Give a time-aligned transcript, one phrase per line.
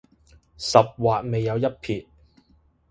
[0.57, 2.07] 十劃未有一撇